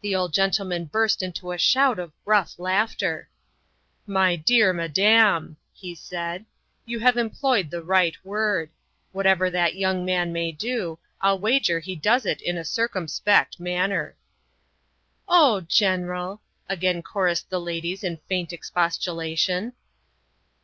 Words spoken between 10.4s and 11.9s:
do, I'll wager